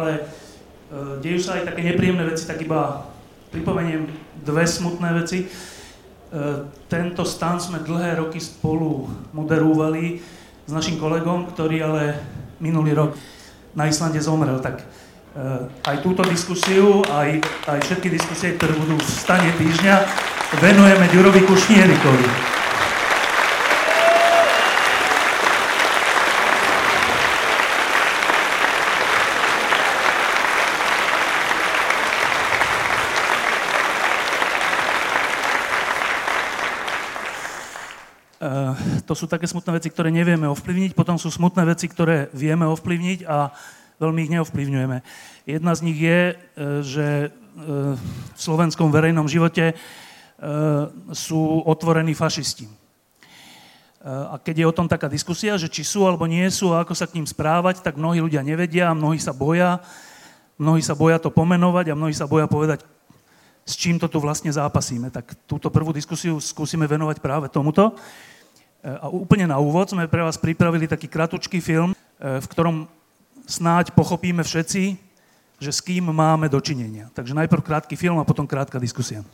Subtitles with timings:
[0.00, 0.22] Ale e,
[1.22, 3.06] dejú sa aj také nepríjemné veci, tak iba
[3.54, 4.10] pripomeniem
[4.42, 5.44] dve smutné veci.
[5.44, 5.46] E,
[6.90, 10.18] tento stan sme dlhé roky spolu moderúvali
[10.66, 12.02] s našim kolegom, ktorý ale
[12.58, 13.10] minulý rok
[13.78, 14.58] na Islande zomrel.
[14.58, 14.84] Tak e,
[15.86, 17.38] aj túto diskusiu, aj,
[17.70, 19.96] aj všetky diskusie, ktoré budú v stane týždňa,
[20.62, 22.53] venujeme Ďurovi Kušnierikovi.
[39.14, 43.22] To sú také smutné veci, ktoré nevieme ovplyvniť, potom sú smutné veci, ktoré vieme ovplyvniť
[43.30, 43.54] a
[44.02, 44.98] veľmi ich neovplyvňujeme.
[45.46, 46.34] Jedna z nich je, e,
[46.82, 47.28] že e,
[47.94, 49.74] v slovenskom verejnom živote e,
[51.14, 52.66] sú otvorení fašisti.
[54.04, 56.92] A keď je o tom taká diskusia, že či sú alebo nie sú a ako
[56.92, 59.80] sa k ním správať, tak mnohí ľudia nevedia, mnohí sa boja,
[60.60, 62.84] mnohí sa boja to pomenovať a mnohí sa boja povedať,
[63.64, 65.08] s čím to tu vlastne zápasíme.
[65.08, 67.96] Tak túto prvú diskusiu skúsime venovať práve tomuto.
[68.84, 72.84] A úplne na úvod sme pre vás pripravili taký kratučký film, e, v ktorom
[73.48, 75.00] snáď pochopíme všetci,
[75.56, 77.08] že s kým máme dočinenia.
[77.16, 79.24] Takže najprv krátky film a potom krátka diskusia.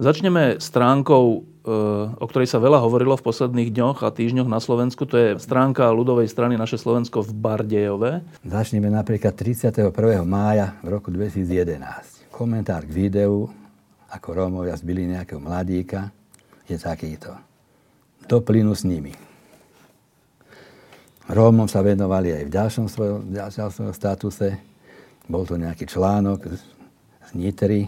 [0.00, 1.38] Začneme stránkou, e,
[2.16, 5.04] o ktorej sa veľa hovorilo v posledných dňoch a týždňoch na Slovensku.
[5.04, 8.24] To je stránka ľudovej strany Naše Slovensko v Bardejove.
[8.40, 9.92] Začneme napríklad 31.
[10.24, 12.32] mája v roku 2011.
[12.32, 13.52] Komentár k videu,
[14.08, 16.14] ako Rómovia zbili nejakého mladíka,
[16.68, 17.32] je takýto.
[18.28, 19.16] Do plynu s nimi.
[21.28, 24.48] Rómom sa venovali aj v ďalšom svojom, ďalšom svojom statuse.
[25.28, 26.60] Bol to nejaký článok z,
[27.36, 27.84] Nitry,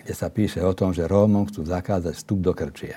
[0.00, 2.96] kde sa píše o tom, že Rómom chcú zakázať vstup do Krčie.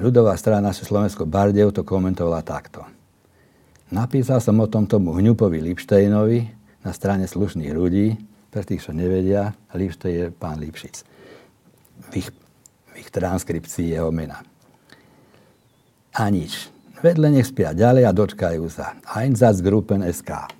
[0.00, 2.84] Ľudová strana naše Slovensko Bardejov to komentovala takto.
[3.92, 6.40] Napísal som o tom tomu Hňupovi Lipštejnovi
[6.84, 8.16] na strane slušných ľudí,
[8.48, 11.04] pre tých, čo nevedia, Lipštej je pán Lipšic.
[12.08, 12.28] V ich
[13.06, 14.42] ich transkripcii jeho mena.
[16.18, 16.74] A nič.
[16.98, 18.98] Vedle nech spia ďalej a dočkajú sa.
[19.06, 20.50] Einsatzgruppen SK.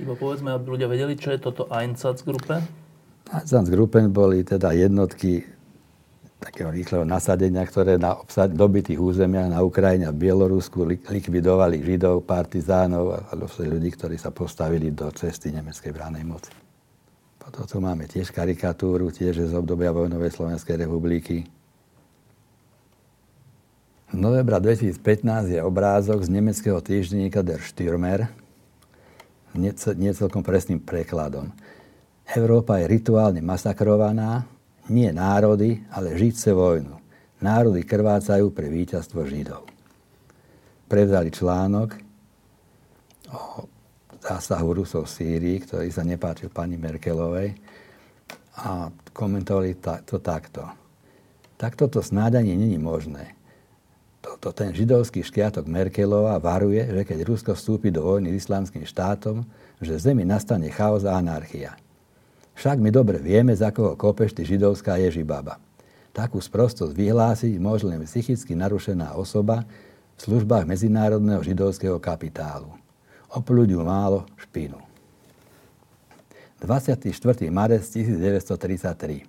[0.00, 2.64] Iba povedzme, aby ľudia vedeli, čo je toto Einsatzgruppe?
[3.28, 5.44] Einsatzgruppen boli teda jednotky
[6.40, 13.28] takého rýchleho nasadenia, ktoré na obsad- dobitých územiach na Ukrajine a Bielorusku likvidovali židov, partizánov
[13.28, 16.48] a ľudí, ktorí sa postavili do cesty nemeckej bránej moci.
[17.36, 21.44] Potom tu máme tiež karikatúru, tiež z obdobia vojnovej Slovenskej republiky.
[24.10, 28.26] Novembra 2015 je obrázok z nemeckého týždenníka Der Stürmer,
[29.54, 29.70] nie,
[30.10, 31.54] celkom presným prekladom.
[32.26, 34.50] Európa je rituálne masakrovaná,
[34.90, 36.98] nie národy, ale židce vojnu.
[37.38, 39.70] Národy krvácajú pre víťazstvo Židov.
[40.90, 41.94] Prevzali článok
[43.30, 43.70] o
[44.26, 47.54] zásahu Rusov v Sýrii, ktorý sa nepáčil pani Merkelovej
[48.58, 50.66] a komentovali to takto.
[51.54, 53.38] Takto to snáď ani není možné
[54.20, 59.48] to, ten židovský škiatok Merkelova varuje, že keď Rusko vstúpi do vojny s islamským štátom,
[59.80, 61.76] že v zemi nastane chaos a anarchia.
[62.60, 65.56] Však my dobre vieme, za koho kopešty židovská Ježibaba.
[66.12, 69.64] Takú sprostosť vyhlásiť môže len psychicky narušená osoba
[70.16, 72.68] v službách medzinárodného židovského kapitálu.
[73.32, 74.76] Opľuďu málo špinu.
[76.60, 77.08] 24.
[77.48, 79.24] marec 1933.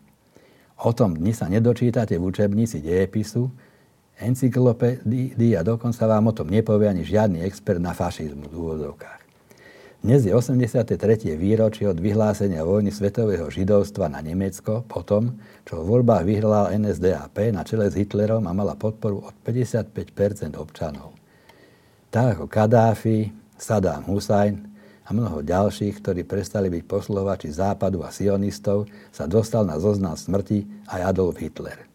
[0.83, 3.47] O tom dni sa nedočítate v učebnici dejepisu,
[4.21, 9.21] encyklopédia, dokonca vám o tom nepovie ani žiadny expert na fašizmu v úvodzovkách.
[10.01, 10.97] Dnes je 83.
[11.37, 17.53] výročie od vyhlásenia vojny svetového židovstva na Nemecko po tom, čo v voľbách vyhrala NSDAP
[17.53, 21.13] na čele s Hitlerom a mala podporu od 55% občanov.
[22.09, 23.29] Tak ako Kadáfi,
[23.61, 24.73] Saddam Hussein
[25.05, 30.65] a mnoho ďalších, ktorí prestali byť poslovači západu a sionistov, sa dostal na zoznam smrti
[30.89, 31.90] aj Adolf Hitler.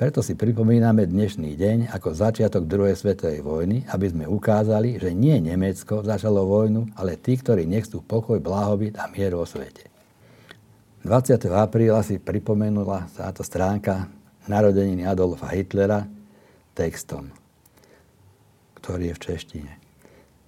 [0.00, 5.36] Preto si pripomíname dnešný deň ako začiatok druhej svetovej vojny, aby sme ukázali, že nie
[5.44, 9.92] Nemecko začalo vojnu, ale tí, ktorí nechcú pokoj, blahobyt a mier vo svete.
[11.04, 11.44] 20.
[11.52, 14.08] apríla si pripomenula táto stránka
[14.48, 16.08] narodeniny Adolfa Hitlera,
[16.72, 17.28] textom,
[18.80, 19.72] ktorý je v češtine.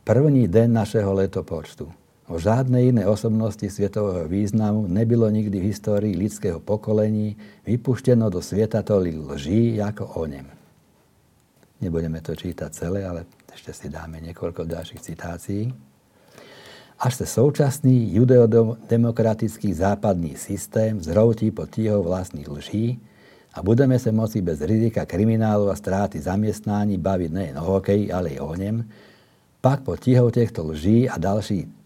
[0.01, 1.93] První den našeho letopočtu.
[2.33, 7.37] O žiadnej inej osobnosti svetového významu nebylo nikdy v histórii lidského pokolení
[7.69, 10.49] vypušteno do sveta tolik lží, ako o ňom.
[11.85, 15.77] Nebudeme to čítať celé, ale ešte si dáme niekoľko ďalších citácií.
[16.97, 22.97] Až sa současný judeodemokratický západný systém zroutí pod tíhou vlastných lží
[23.53, 28.33] a budeme sa moci bez rizika kriminálu a stráty zamestnání baviť nejen o hokeji, ale
[28.33, 28.89] i o ňom,
[29.61, 31.82] pak po tihou týchto lží a ďalší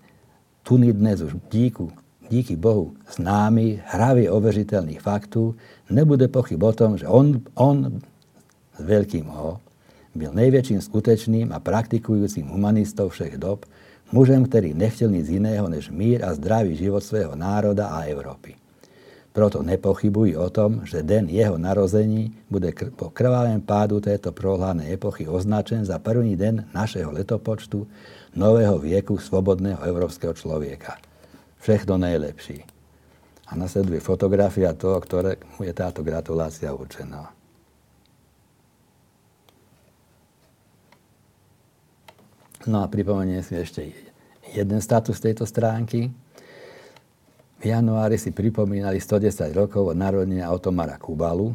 [0.67, 1.95] tuny dnes už díku,
[2.27, 5.55] díky Bohu známy, hravie overiteľných faktů,
[5.87, 8.03] nebude pochyb o tom, že on, on
[8.75, 9.63] s veľkým O
[10.17, 13.69] byl najväčším skutečným a praktikujúcim humanistom všech dob,
[14.11, 18.57] mužem, ktorý nechtěl nic iného než mír a zdravý život svého národa a Európy.
[19.37, 25.29] Proto nepochybuj o tom, že den jeho narození bude po krvavém pádu této prohlánej epochy
[25.29, 27.85] označen za první den našeho letopočtu
[28.37, 31.01] nového vieku svobodného európskeho človeka.
[31.59, 32.63] Všechno najlepší.
[33.49, 37.33] A nasleduje fotografia toho, ktoré mu je táto gratulácia určená.
[42.67, 43.95] No a pripomeniem si ešte
[44.51, 46.11] jeden status tejto stránky.
[47.57, 51.55] V januári si pripomínali 110 rokov od narodenia Otomara Kubalu.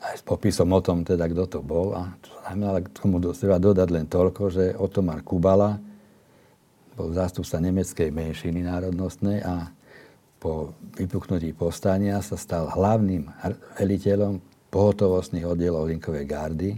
[0.00, 1.92] Aj s popisom o tom, teda, kto to bol.
[1.92, 2.08] A
[2.44, 5.80] ale k tomu treba dodať len toľko, že Otomar Kubala
[6.94, 9.72] bol zástupca nemeckej menšiny národnostnej a
[10.38, 13.26] po vypuknutí povstania sa stal hlavným
[13.80, 14.38] veliteľom
[14.68, 16.70] pohotovostných oddielov Linkovej gardy,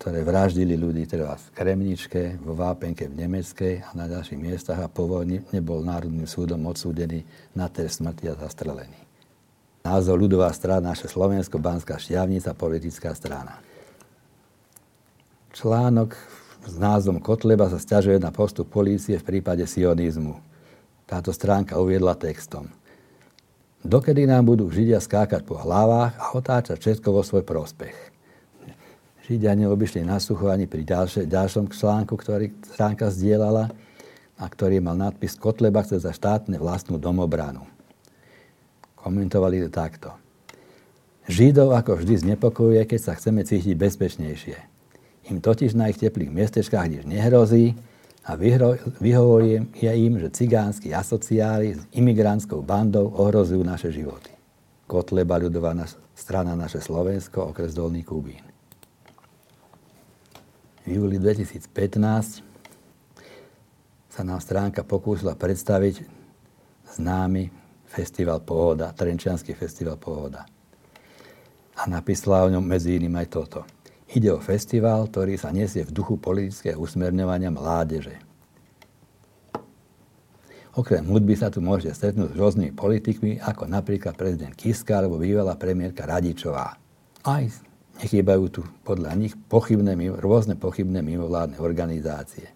[0.00, 4.88] ktoré vraždili ľudí teda v Kremničke, vo Vápenke v Nemeckej a na ďalších miestach a
[4.88, 8.96] po vojni nebol Národným súdom odsúdený na trest smrti a zastrelený.
[9.84, 13.67] Názov ľudová strana, naše Slovensko-Banská šťavnica, politická strana.
[15.48, 16.12] Článok
[16.68, 20.36] s názvom Kotleba sa stiažuje na postup polície v prípade sionizmu.
[21.08, 22.68] Táto stránka uviedla textom.
[23.80, 27.96] Dokedy nám budú Židia skákať po hlavách a otáčať všetko vo svoj prospech.
[29.24, 33.72] Židia neobyšli na sucho ani pri ďalšie, ďalšom článku, ktorý stránka zdieľala
[34.36, 37.64] a ktorý mal nadpis Kotleba chce za štátne vlastnú domobranu.
[39.00, 40.12] Komentovali to takto.
[41.24, 44.77] Židov ako vždy znepokojuje, keď sa chceme cítiť bezpečnejšie.
[45.28, 47.76] Im totiž na ich teplých miestečkách nič nehrozí
[48.24, 48.36] a
[49.00, 54.32] vyhovuje je im, že cigánsky asociáli s imigrantskou bandou ohrozujú naše životy.
[54.88, 55.76] Kotleba, ľudová
[56.16, 58.48] strana naše Slovensko, okres Dolný Kubín
[60.88, 62.40] v júli 2015
[64.08, 66.00] sa nám stránka pokúsila predstaviť
[66.96, 67.52] známy
[67.84, 70.48] festival Pohoda, Trenčianský festival Pohoda.
[71.76, 73.68] A napísala o ňom medzi iným aj toto.
[74.08, 78.16] Ide o festival, ktorý sa nesie v duchu politického usmerňovania mládeže.
[80.78, 85.58] Okrem hudby sa tu môžete stretnúť s rôznymi politikmi, ako napríklad prezident Kiska alebo bývalá
[85.58, 86.78] premiérka Radičová.
[87.26, 87.44] Aj
[87.98, 92.46] Nechýbajú tu podľa nich pochybné, rôzne pochybné mimovládne organizácie.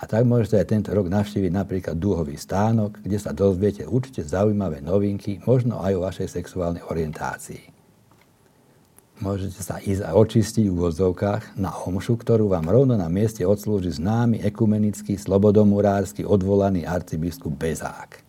[0.00, 4.80] A tak môžete aj tento rok navštíviť napríklad dúhový stánok, kde sa dozviete určite zaujímavé
[4.80, 7.69] novinky, možno aj o vašej sexuálnej orientácii.
[9.20, 13.92] Môžete sa ísť a očistiť v úvodzovkách na omšu, ktorú vám rovno na mieste odslúži
[14.00, 18.24] známy ekumenický, slobodomurársky, odvolaný arcibiskup Bezák.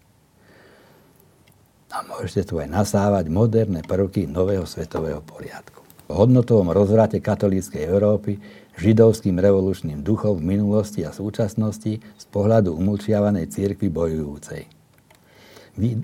[1.96, 5.82] A môžete tu aj nasávať moderné prvky nového svetového poriadku
[6.12, 8.38] hodnotovom rozvrate katolíckej Európy,
[8.76, 14.68] židovským revolučným duchom v minulosti a súčasnosti z pohľadu umlčiavanej církvy bojujúcej.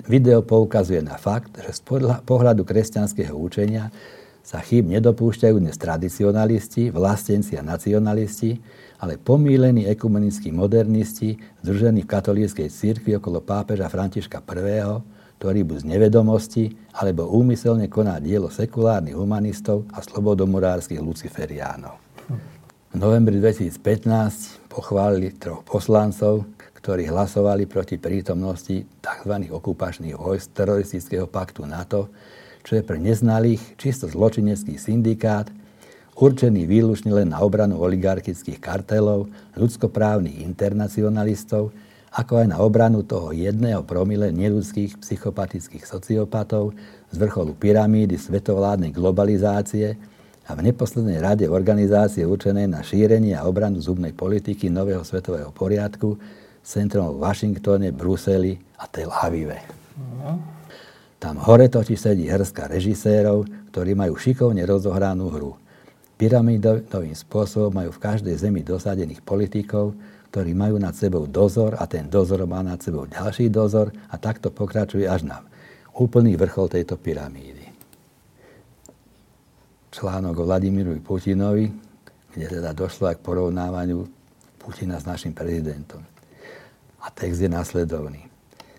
[0.07, 1.81] Video poukazuje na fakt, že z
[2.23, 3.91] pohľadu kresťanského učenia
[4.47, 8.55] sa chýb nedopúšťajú dnes tradicionalisti, vlastenci a nacionalisti,
[9.03, 15.03] ale pomílení ekumenickí modernisti, združení v katolíckej církvi okolo pápeža Františka I.,
[15.37, 21.99] ktorý buď z nevedomosti alebo úmyselne koná dielo sekulárnych humanistov a slobodomurárskych luciferiánov.
[22.87, 26.47] V novembri 2015 pochválili troch poslancov,
[26.79, 29.33] ktorí hlasovali proti prítomnosti tzv.
[29.51, 32.07] okupačných vojsk teroristického paktu NATO,
[32.63, 35.51] čo je pre neznalých čisto zločinecký syndikát,
[36.17, 41.75] určený výlučne len na obranu oligarchických kartelov, ľudskoprávnych internacionalistov
[42.17, 46.73] ako aj na obranu toho jedného promile neludských psychopatických sociopatov
[47.13, 49.93] z vrcholu pyramídy svetovládnej globalizácie
[50.47, 56.17] a v neposlednej rade organizácie určenej na šírenie a obranu zubnej politiky nového svetového poriadku
[56.63, 59.61] s centrom v Washingtone, Bruseli a Tel Avive.
[61.17, 65.57] Tam hore totiž sedí hrska režisérov, ktorí majú šikovne rozohranú hru.
[66.17, 69.93] Pyramidovým spôsobom majú v každej zemi dosadených politikov,
[70.33, 74.53] ktorí majú nad sebou dozor a ten dozor má nad sebou ďalší dozor a takto
[74.53, 75.41] pokračuje až na
[75.97, 77.65] úplný vrchol tejto pyramídy.
[79.89, 81.65] Článok o Vladimirovi Putinovi,
[82.33, 84.05] kde teda došlo aj k porovnávaniu
[84.61, 86.05] Putina s našim prezidentom.
[87.01, 88.36] A text je nasledovný.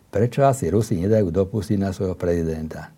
[0.08, 2.88] Prečo asi Rusi nedajú dopustiť na svojho prezidenta?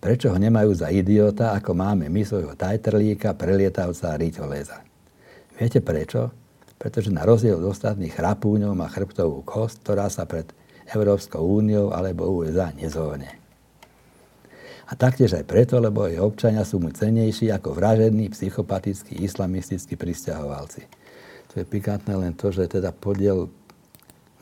[0.00, 4.80] Prečo ho nemajú za idiota, ako máme my svojho tajtrlíka, prelietavca a rýťoleza?
[5.56, 6.32] Viete prečo?
[6.80, 10.48] Pretože na rozdiel od ostatných chrapúňov má chrbtovú kost, ktorá sa pred
[10.92, 13.40] Európskou úniou alebo USA nezohne.
[14.84, 20.84] A taktiež aj preto, lebo jej občania sú mu cenejší ako vražední, psychopatickí, islamistickí pristahovalci.
[21.52, 23.48] To je pikantné len to, že teda podiel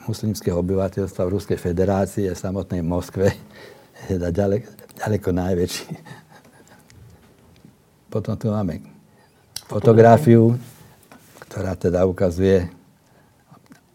[0.07, 4.69] muslimského obyvateľstva v Ruskej federácii a samotnej Moskve je teda ďaleko,
[4.99, 5.89] ďaleko najväčší.
[8.13, 8.85] Potom tu máme
[9.65, 10.59] fotografiu,
[11.49, 12.69] ktorá teda ukazuje,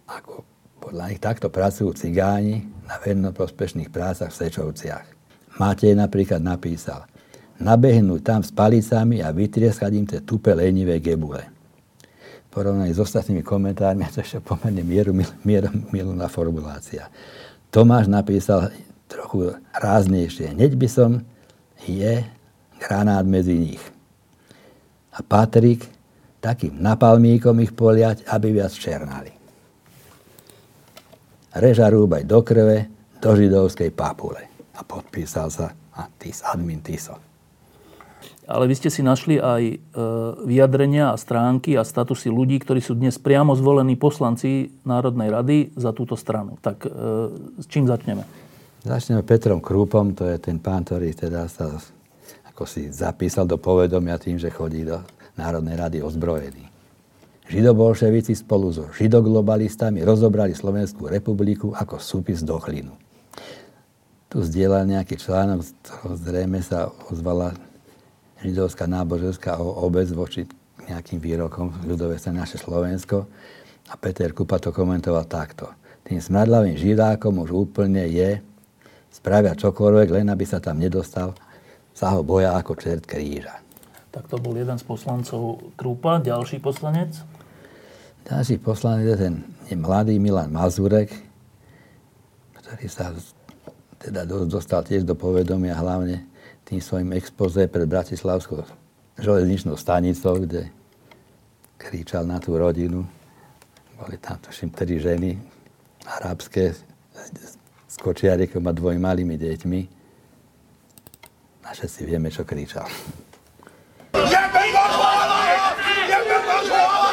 [0.09, 0.41] ako
[0.81, 5.05] podľa nich takto pracujú cigáni na vernoprospešných prácach v Sečovciach.
[5.61, 7.05] Matej napríklad napísal,
[7.61, 11.56] nabehnúť tam s palicami a vytrieskať im tie tupe lenivé gebule
[12.57, 15.13] porovnaní s ostatnými komentármi, to ešte pomerne mieru,
[15.45, 17.05] mieru, milná formulácia.
[17.69, 18.73] Tomáš napísal
[19.05, 20.57] trochu ráznejšie.
[20.57, 21.21] Hneď by som
[21.85, 22.25] je
[22.81, 23.83] granát medzi nich.
[25.13, 25.85] A Patrik
[26.41, 29.29] takým napalmíkom ich poliať, aby viac černali.
[31.53, 32.89] Reža rúbaj do krve,
[33.21, 34.49] do židovskej papule.
[34.73, 37.26] A podpísal sa a tis, admin Tiso
[38.47, 39.75] ale vy ste si našli aj e,
[40.47, 45.91] vyjadrenia a stránky a statusy ľudí, ktorí sú dnes priamo zvolení poslanci Národnej rady za
[45.91, 46.55] túto stranu.
[46.63, 46.89] Tak e,
[47.59, 48.23] s čím začneme?
[48.87, 51.75] Začneme Petrom Krúpom, to je ten pán, ktorý teda sa
[52.55, 54.97] ako si zapísal do povedomia tým, že chodí do
[55.37, 56.65] Národnej rady ozbrojený.
[57.47, 62.97] Židobolševici spolu so židoglobalistami rozobrali Slovenskú republiku ako súpis do chlinu.
[64.27, 65.63] Tu zdieľal nejaký článok,
[66.17, 67.55] zrejme sa ozvala
[68.41, 70.45] židovská náboženská obec voči
[70.87, 73.27] nejakým výrokom ľudové sa naše Slovensko.
[73.87, 75.71] A Peter Kupa to komentoval takto.
[76.03, 78.39] Tým smradlavým židákom už úplne je
[79.11, 81.35] spravia čokoľvek, len aby sa tam nedostal,
[81.91, 83.59] sa ho boja ako čert kríža.
[84.11, 87.15] Tak to bol jeden z poslancov Krupa, ďalší poslanec?
[88.27, 89.33] Ďalší poslanec je ten
[89.67, 91.11] je mladý Milan Mazurek,
[92.55, 93.11] ktorý sa
[93.99, 96.23] teda dostal tiež do povedomia hlavne
[96.67, 98.67] tým svojim expoze pred Bratislavskou
[99.15, 100.67] železničnou stanicou, kde
[101.79, 103.07] kričal na tú rodinu.
[103.95, 105.39] Boli tam, tuším, tri ženy
[106.03, 106.75] arabské
[107.87, 109.79] s kočiarikom a dvoj malými deťmi.
[111.67, 112.87] A všetci vieme, čo kričal.
[114.15, 115.39] Jebem vás hlava!
[116.07, 117.11] Jebem vás hlava!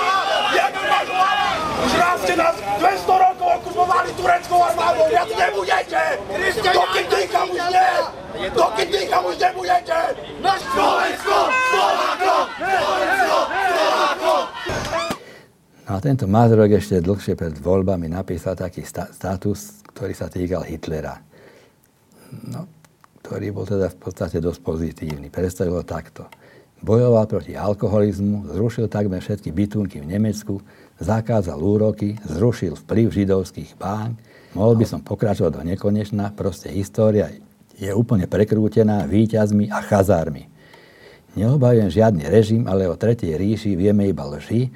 [0.54, 1.48] Jebem vás hlava!
[1.82, 6.02] Už raz ste nás 200 rokov okupovali tureckou armádou, viac nebudete!
[6.64, 7.90] Dokým dýcham už nie!
[8.48, 9.98] Dokým dýcham už nebudete!
[10.40, 11.36] Na Slovensko!
[11.68, 12.34] Slováko!
[12.56, 13.38] Slovensko!
[13.52, 14.34] Slováko!
[15.84, 21.20] No a tento Mazurek ešte dlhšie pred voľbami napísal taký status, ktorý sa týkal Hitlera.
[22.48, 22.64] No,
[23.20, 25.28] ktorý bol teda v podstate dosť pozitívny.
[25.28, 26.32] Predstavilo takto.
[26.84, 30.60] Bojoval proti alkoholizmu, zrušil takmer všetky bytunky v Nemecku,
[31.00, 34.20] zakázal úroky, zrušil vplyv židovských bank.
[34.52, 37.32] Mohol by som pokračovať do nekonečna, proste história
[37.80, 40.44] je úplne prekrútená výťazmi a chazármi.
[41.40, 44.68] Neobhajujem žiadny režim, ale o Tretej ríši vieme iba lži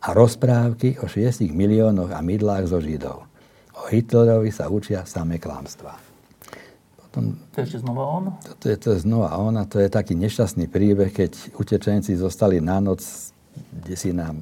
[0.00, 3.28] a rozprávky o 6 miliónoch a mydlách zo Židov.
[3.76, 6.09] O Hitlerovi sa učia samé klamstvá.
[7.10, 8.24] Potom, to je ešte znova on?
[8.62, 12.62] To je, to je znova on a to je taký nešťastný príbeh, keď utečenci zostali
[12.62, 13.02] na noc
[13.70, 14.34] kde si na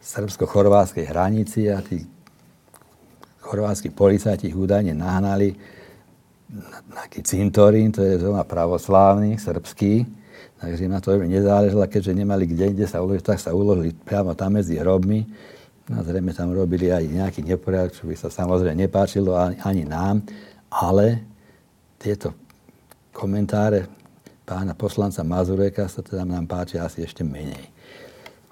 [0.00, 2.04] srbsko-chorvátskej hranici a tí
[3.42, 5.54] chorvátsky policajti ich údajne nahnali
[6.94, 10.06] nejaký cintorín, to je zrovna pravoslávny, srbský,
[10.62, 14.38] takže im na to nezáležalo, keďže nemali kde inde sa uložiť, tak sa uložili priamo
[14.38, 15.26] tam medzi hrobmi.
[15.86, 20.22] No, zrejme tam robili aj nejaký neporiadok, čo by sa samozrejme nepáčilo ani nám,
[20.66, 21.22] ale
[21.98, 22.36] tieto
[23.10, 23.88] komentáre
[24.46, 27.72] pána poslanca Mazureka sa teda nám páči asi ešte menej.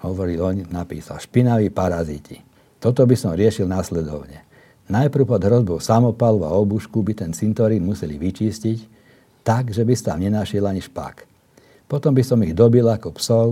[0.03, 2.41] Hovoril on, napísal, špinaví paraziti.
[2.77, 4.45] Toto by som riešil následovne.
[4.85, 8.79] Najprv pod hrozbou samopalu a obušku by ten cintorín museli vyčistiť,
[9.41, 11.25] tak, že by sa tam nenašiel ani špak.
[11.89, 13.47] Potom by som ich dobil ako psov,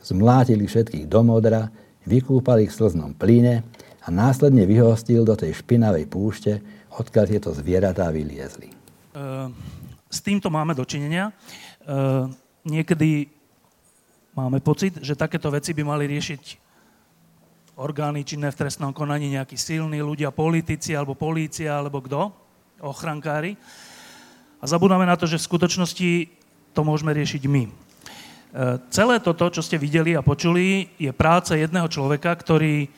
[0.00, 1.68] zmlátili všetkých do modra,
[2.08, 3.64] vykúpali ich v slznom plyne
[4.04, 6.52] a následne vyhostil do tej špinavej púšte,
[6.96, 8.72] odkiaľ tieto zvieratá vyliezli.
[9.18, 9.50] Uh,
[10.06, 11.34] s týmto máme dočinenia.
[11.82, 12.30] Uh,
[12.62, 13.26] niekedy
[14.38, 16.42] máme pocit, že takéto veci by mali riešiť
[17.82, 22.30] orgány činné v trestnom konaní, nejakí silní ľudia, politici alebo polícia alebo kto,
[22.78, 23.58] ochrankári.
[24.62, 26.10] A zabudáme na to, že v skutočnosti
[26.70, 27.62] to môžeme riešiť my.
[27.66, 27.70] E,
[28.90, 32.90] celé toto, čo ste videli a počuli, je práca jedného človeka, ktorý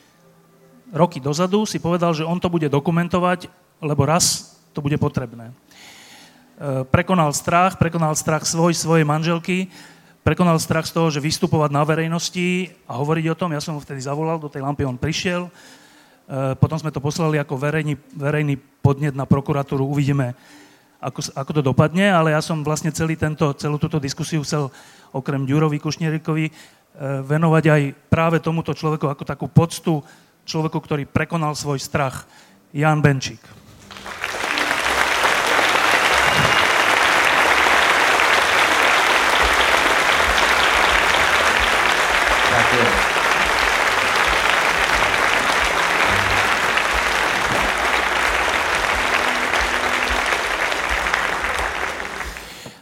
[0.93, 3.49] roky dozadu si povedal, že on to bude dokumentovať,
[3.81, 5.53] lebo raz to bude potrebné.
[6.59, 9.71] E, prekonal strach, prekonal strach svoj, svojej manželky,
[10.21, 13.55] prekonal strach z toho, že vystupovať na verejnosti a hovoriť o tom.
[13.55, 15.47] Ja som ho vtedy zavolal do tej lampy, on prišiel.
[15.47, 15.51] E,
[16.59, 19.87] potom sme to poslali ako verejný, verejný podnet na prokuratúru.
[19.87, 20.35] Uvidíme,
[21.01, 24.69] ako, ako to dopadne, ale ja som vlastne celý tento, celú túto diskusiu chcel
[25.09, 26.51] okrem Ďurovi Kušnierikovi e,
[27.25, 30.05] venovať aj práve tomuto človeku ako takú poctu
[30.45, 32.29] človeku, ktorý prekonal svoj strach.
[32.71, 33.41] Jan Benčík.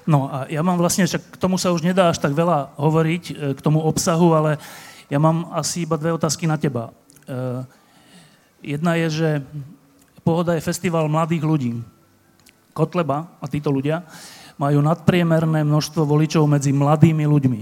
[0.10, 3.24] No a ja mám vlastne, však k tomu sa už nedá až tak veľa hovoriť,
[3.30, 4.58] e, k tomu obsahu, ale
[5.06, 6.90] ja mám asi iba dve otázky na teba.
[6.90, 7.62] E,
[8.74, 9.30] jedna je, že
[10.26, 11.72] Pohoda je festival mladých ľudí.
[12.74, 14.02] Kotleba a títo ľudia
[14.58, 17.62] majú nadpriemerné množstvo voličov medzi mladými ľuďmi.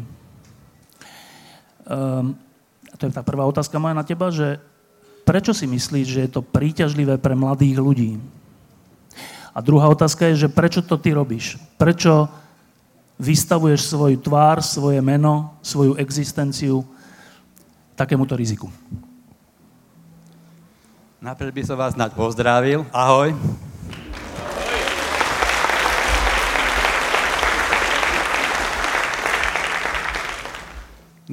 [1.87, 2.35] Um,
[2.97, 4.59] to je tá prvá otázka moja na teba, že
[5.23, 8.11] prečo si myslíš, že je to príťažlivé pre mladých ľudí?
[9.57, 11.57] A druhá otázka je, že prečo to ty robíš?
[11.81, 12.29] Prečo
[13.17, 16.85] vystavuješ svoju tvár, svoje meno, svoju existenciu
[17.97, 18.69] takémuto riziku?
[21.17, 22.85] Najprv by som vás snad pozdravil.
[22.93, 23.33] Ahoj.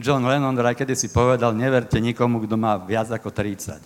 [0.00, 3.84] John Lennon aj kedy si povedal, neverte nikomu, kto má viac ako 30.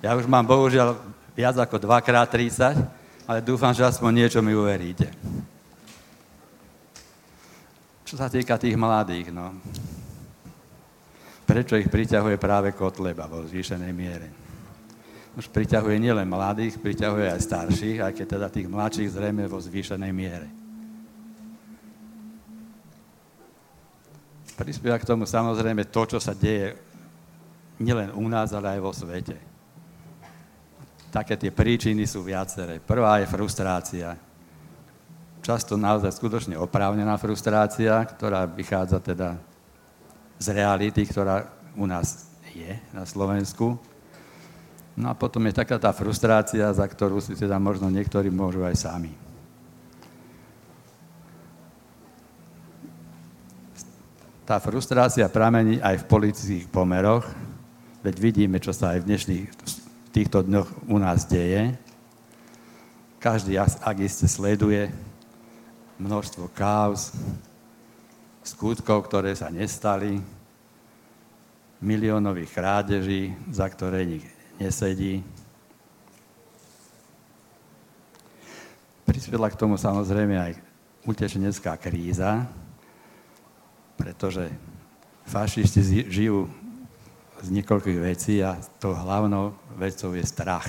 [0.00, 0.96] Ja už mám bohužiaľ
[1.36, 2.99] viac ako 2x30,
[3.30, 5.06] ale dúfam, že aspoň niečo mi uveríte.
[8.02, 9.54] Čo sa týka tých mladých, no.
[11.46, 14.28] Prečo ich priťahuje práve Kotleba vo zvýšenej miere?
[15.38, 20.10] Už priťahuje nielen mladých, priťahuje aj starších, aj keď teda tých mladších zrejme vo zvýšenej
[20.10, 20.50] miere.
[24.58, 26.74] Prispieva k tomu samozrejme to, čo sa deje
[27.78, 29.49] nielen u nás, ale aj vo svete
[31.10, 32.78] také tie príčiny sú viaceré.
[32.78, 34.14] Prvá je frustrácia.
[35.42, 39.36] Často naozaj skutočne oprávnená frustrácia, ktorá vychádza teda
[40.38, 43.76] z reality, ktorá u nás je na Slovensku.
[44.94, 48.76] No a potom je taká tá frustrácia, za ktorú si teda možno niektorí môžu aj
[48.78, 49.12] sami.
[54.44, 57.22] Tá frustrácia pramení aj v politických pomeroch,
[58.02, 59.46] veď vidíme, čo sa aj v dnešných
[60.10, 61.74] týchto dňoch u nás deje.
[63.22, 64.90] Každý, ak iste sleduje
[66.00, 67.12] množstvo káuz,
[68.40, 70.18] skutkov, ktoré sa nestali,
[71.80, 74.24] miliónových krádeží, za ktoré nik
[74.60, 75.24] nesedí.
[79.08, 80.52] Prispela k tomu samozrejme aj
[81.08, 82.44] utečenecká kríza,
[83.96, 84.52] pretože
[85.24, 86.48] fašisti žijú
[87.40, 90.66] z niekoľkých vecí a to hlavnou vecou je strach.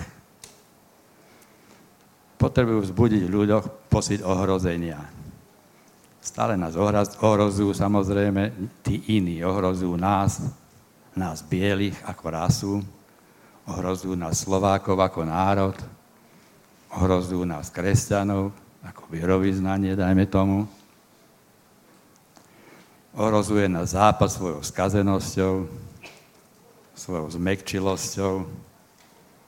[2.37, 4.97] Potrebujú vzbudiť v ľuďoch pocit ohrozenia.
[6.21, 6.77] Stále nás
[7.17, 8.53] ohrozujú samozrejme
[8.85, 10.41] tí iní, ohrozujú nás,
[11.17, 12.73] nás bielých ako rasu,
[13.65, 15.77] ohrozujú nás Slovákov ako národ,
[16.93, 20.65] ohrozujú nás kresťanov ako vierovýznanie, dajme tomu.
[23.11, 25.67] Ohrozuje nás západ svojou skazenosťou,
[26.95, 28.47] svojou zmekčilosťou,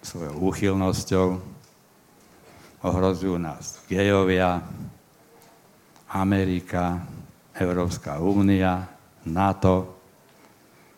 [0.03, 1.27] svojou úchylnosťou.
[2.83, 4.59] Ohrozujú nás gejovia,
[6.11, 6.99] Amerika,
[7.55, 8.85] Európska únia,
[9.23, 9.95] NATO.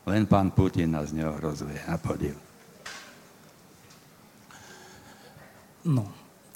[0.10, 2.34] Len pán Putin nás neohrozuje, na podiv.
[5.86, 6.10] No,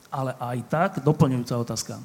[0.10, 2.02] ale aj tak, doplňujúca otázka.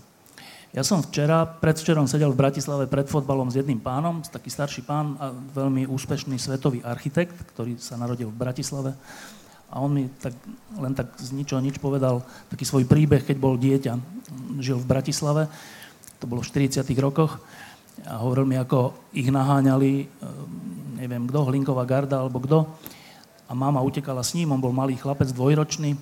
[0.74, 5.16] Ja som včera, predvčerom sedel v Bratislave pred fotbalom s jedným pánom, taký starší pán
[5.54, 8.92] veľmi úspešný svetový architekt, ktorý sa narodil v Bratislave.
[9.74, 10.38] A on mi tak,
[10.78, 13.98] len tak z ničoho nič povedal taký svoj príbeh, keď bol dieťa.
[14.62, 15.50] Žil v Bratislave,
[16.22, 17.42] to bolo v 40 rokoch.
[18.06, 20.06] A hovoril mi, ako ich naháňali, e,
[21.02, 22.70] neviem kto, Hlinková garda alebo kto.
[23.50, 25.98] A mama utekala s ním, on bol malý chlapec, dvojročný.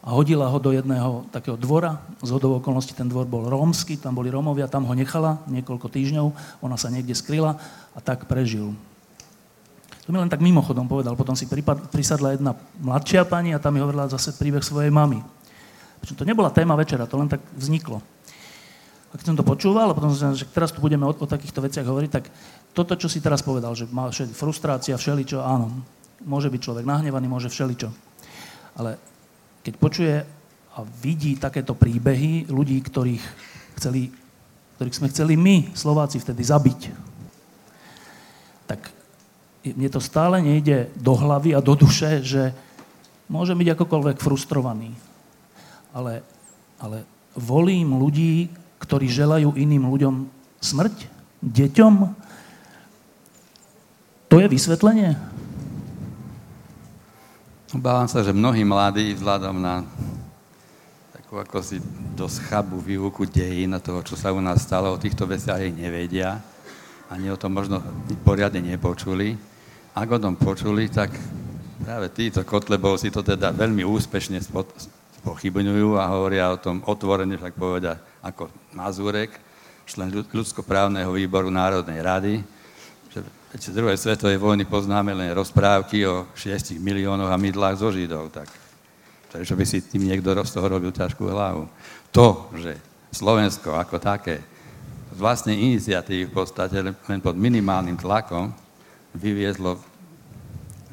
[0.00, 2.00] a hodila ho do jedného takého dvora.
[2.24, 6.26] Z hodov okolností ten dvor bol rómsky, tam boli Rómovia, tam ho nechala niekoľko týždňov,
[6.64, 7.60] ona sa niekde skryla
[7.92, 8.72] a tak prežil.
[10.06, 11.12] To mi len tak mimochodom povedal.
[11.14, 11.44] Potom si
[11.92, 15.20] prisadla jedna mladšia pani a tam mi hovorila zase príbeh svojej mamy.
[16.00, 18.00] Prečo to nebola téma večera, to len tak vzniklo.
[19.10, 21.60] A keď som to počúval a potom som že teraz tu budeme o, o takýchto
[21.60, 22.30] veciach hovoriť, tak
[22.72, 25.82] toto, čo si teraz povedal, že má frustrácia, všeličo, áno,
[26.22, 27.90] môže byť človek nahnevaný, môže všeličo.
[28.78, 28.96] Ale
[29.66, 30.14] keď počuje
[30.70, 33.24] a vidí takéto príbehy ľudí, ktorých,
[33.82, 34.14] chceli,
[34.78, 36.80] ktorých sme chceli my, Slováci, vtedy zabiť,
[38.70, 38.99] tak
[39.64, 42.56] mne to stále nejde do hlavy a do duše, že
[43.28, 44.96] môže byť akokoľvek frustrovaný.
[45.92, 46.24] Ale,
[46.80, 47.04] ale
[47.36, 48.48] volím ľudí,
[48.80, 50.14] ktorí želajú iným ľuďom
[50.64, 50.96] smrť,
[51.44, 51.94] deťom.
[54.30, 55.18] To je vysvetlenie?
[57.70, 59.86] Obávam sa, že mnohí mladí vzhľadom na
[61.14, 61.78] takú ako si
[62.18, 66.42] dosť chabú výuku dejín a toho, čo sa u nás stalo, o týchto veciach nevedia.
[67.06, 67.78] Ani o tom možno
[68.26, 69.49] poriadne nepočuli.
[69.90, 71.10] Ak o tom počuli, tak
[71.82, 74.38] práve títo kotlebovci to teda veľmi úspešne
[75.26, 79.34] pochybňujú a hovoria o tom otvorene, však povedať, ako Mazurek,
[79.90, 82.34] člen ľudskoprávneho výboru Národnej rady,
[83.10, 83.26] že
[83.58, 88.46] z druhej svetovej vojny poznáme len rozprávky o 6 miliónoch a mydlách zo Židov, tak
[89.34, 91.66] prečo by si tým niekto z toho robil ťažkú hlavu.
[92.14, 92.78] To, že
[93.10, 94.38] Slovensko ako také
[95.10, 98.54] z vlastnej iniciatívy v podstate len pod minimálnym tlakom
[99.16, 99.78] vyviezlo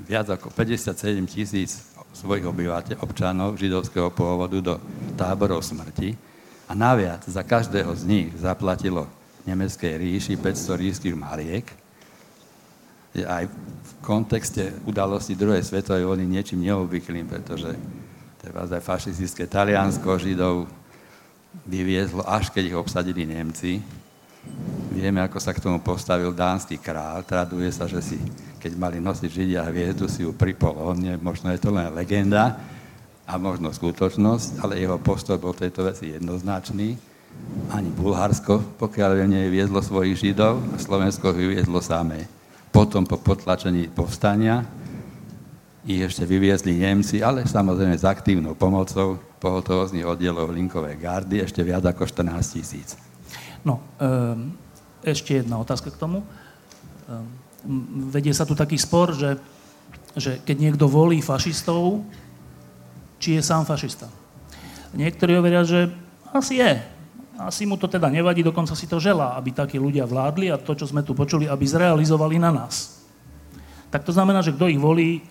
[0.08, 1.84] viac ako 57 tisíc
[2.18, 4.74] svojich obyvateľov, občanov židovského pôvodu do
[5.14, 6.18] táborov smrti
[6.66, 9.06] a naviac za každého z nich zaplatilo
[9.46, 11.70] nemeckej ríši 500 ríšskych mariek,
[13.18, 17.74] je aj v kontexte udalosti druhej svetovej vojny niečím neobvyklým, pretože
[18.38, 20.70] treba aj fašistické Taliansko Židov
[21.66, 23.82] vyviezlo, až keď ich obsadili Nemci.
[24.98, 27.22] Vieme, ako sa k tomu postavil dánsky král.
[27.22, 28.18] Traduje sa, že si,
[28.58, 30.98] keď mali nosiť Židia hviezdu, si ju pripol on.
[31.22, 32.58] Možno je to len legenda
[33.30, 36.98] a možno skutočnosť, ale jeho postoj bol tejto veci jednoznačný.
[37.70, 42.26] Ani Bulharsko, pokiaľ viem, neviezlo svojich Židov, a Slovensko vyviezlo samé
[42.78, 44.62] potom po potlačení povstania
[45.88, 51.90] ich ešte vyviezli Nemci, ale samozrejme s aktívnou pomocou pohotovostných oddielov linkovej gardy ešte viac
[51.90, 52.94] ako 14 tisíc.
[53.66, 54.67] No, um,
[55.12, 56.24] ešte jedna otázka k tomu.
[57.08, 57.28] Um,
[58.12, 59.40] vedie sa tu taký spor, že,
[60.16, 62.04] že keď niekto volí fašistov,
[63.18, 64.08] či je sám fašista.
[64.96, 65.92] Niektorí hovoria, že
[66.32, 66.80] asi je,
[67.38, 70.74] asi mu to teda nevadí, dokonca si to želá, aby takí ľudia vládli a to,
[70.74, 72.98] čo sme tu počuli, aby zrealizovali na nás.
[73.94, 75.22] Tak to znamená, že kto ich volí,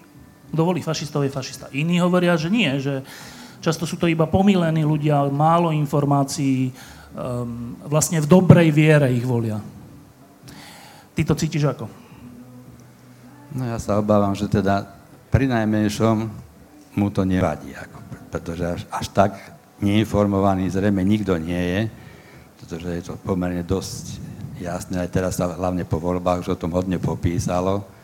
[0.55, 1.67] kto volí fašistov, je fašista.
[1.75, 3.03] Iní hovoria, že nie, že
[3.59, 6.71] často sú to iba pomilení ľudia, málo informácií,
[7.15, 9.61] um, vlastne v dobrej viere ich volia.
[11.17, 11.87] Ty to cítiš ako?
[13.57, 14.85] No ja sa obávam, že teda
[15.33, 16.29] pri najmenšom
[16.97, 17.99] mu to nevadí, ako,
[18.33, 19.33] pretože až, až tak
[19.81, 21.81] neinformovaný zrejme nikto nie je,
[22.61, 24.21] pretože je to pomerne dosť
[24.61, 27.96] jasné, aj teraz sa hlavne po voľbách už o tom hodne popísalo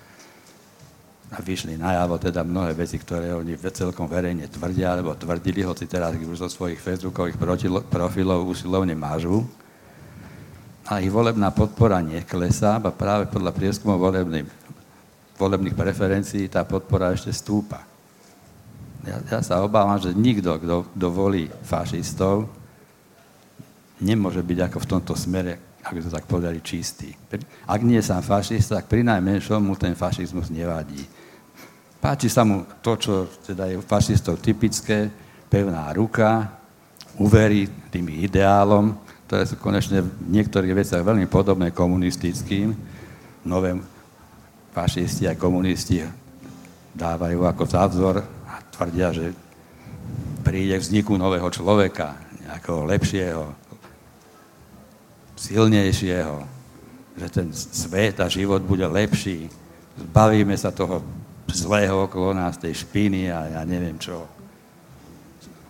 [1.32, 6.12] a vyšli najavo teda mnohé veci, ktoré oni celkom verejne tvrdia, alebo tvrdili, hoci teraz
[6.12, 7.40] už zo svojich facebookových
[7.88, 9.40] profilov usilovne mažu.
[10.92, 14.12] A ich volebná podpora neklesá, a práve podľa prieskumov
[15.40, 17.92] volebných preferencií tá podpora ešte stúpa
[19.02, 21.06] ja, ja sa obávam, že nikto, kto, kto
[21.66, 22.46] fašistov,
[23.98, 27.10] nemôže byť ako v tomto smere, ako to tak povedali, čistý.
[27.66, 31.02] Ak nie je sám fašista, tak pri najmenšom mu ten fašizmus nevadí.
[32.02, 35.06] Páči sa mu to, čo teda je fašistov typické,
[35.46, 36.50] pevná ruka,
[37.22, 38.98] uverí tým ideálom,
[39.30, 42.74] ktoré sú konečne v niektorých veciach veľmi podobné komunistickým.
[43.46, 43.78] Nové
[44.74, 46.02] fašisti a komunisti
[46.90, 48.18] dávajú ako zázor
[48.74, 49.30] tvrdia, že
[50.42, 53.44] príde vzniku nového človeka, nejakého lepšieho,
[55.38, 56.36] silnejšieho,
[57.14, 59.46] že ten svet a život bude lepší.
[59.94, 64.28] Zbavíme sa toho zlého okolo nás, tej špiny a ja neviem čo.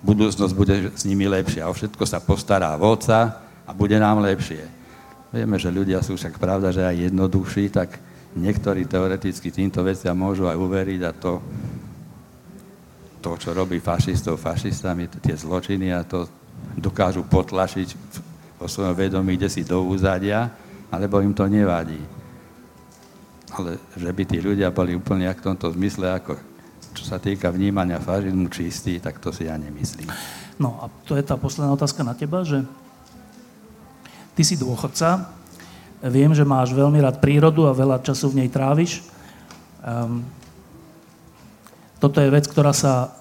[0.03, 1.71] Budúcnosť bude s nimi lepšia.
[1.71, 4.67] O všetko sa postará vodca a bude nám lepšie.
[5.33, 7.97] Vieme, že ľudia sú však pravda, že aj jednoduchší, tak
[8.37, 11.33] niektorí teoreticky týmto veciam môžu aj uveriť a to
[13.23, 16.27] to, čo robí fašistov fašistami, tie zločiny a to
[16.75, 17.95] dokážu potlačiť
[18.59, 20.51] vo svojom vedomí, kde si do úzadia,
[20.91, 22.03] alebo im to nevadí.
[23.59, 26.33] Ale že by tí ľudia boli úplne v tomto zmysle, ako
[26.93, 30.09] čo sa týka vnímania fašizmu čistý, tak to si ja nemyslím.
[30.61, 32.65] No a to je tá posledná otázka na teba, že
[34.37, 35.33] ty si dôchodca,
[36.05, 39.05] viem, že máš veľmi rád prírodu a veľa času v nej tráviš.
[39.81, 40.25] Um,
[42.03, 43.15] toto je vec, ktorá, sa,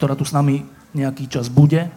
[0.00, 1.90] ktorá tu s nami nejaký čas bude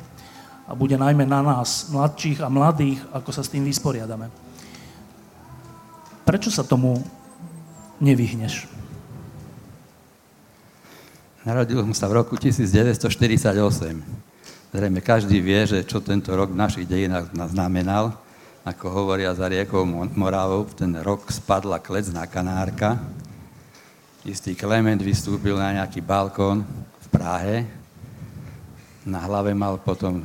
[0.67, 4.31] a bude najmä na nás, mladších a mladých, ako sa s tým vysporiadame.
[6.23, 7.03] Prečo sa tomu
[8.03, 8.67] nevyhneš?
[11.47, 13.51] Narodil som sa v roku 1948.
[14.71, 18.15] Zrejme každý vie, že čo tento rok v našich dejinách znamenal.
[18.63, 22.95] Ako hovoria za riekou Moravou, ten rok spadla klecná kanárka.
[24.23, 26.63] Istý Klement vystúpil na nejaký balkón
[26.95, 27.67] v Prahe.
[29.03, 30.23] Na hlave mal potom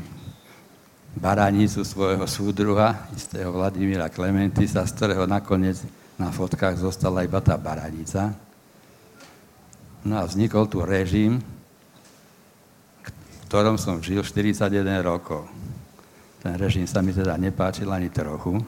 [1.19, 5.83] baranicu svojho súdruha, istého Vladimíra Klementisa, z ktorého nakoniec
[6.19, 8.35] na fotkách zostala iba tá baranica.
[10.03, 11.39] No a vznikol tu režim,
[13.47, 14.69] ktorom som žil 41
[15.01, 15.47] rokov.
[16.43, 18.59] Ten režim sa mi teda nepáčil ani trochu.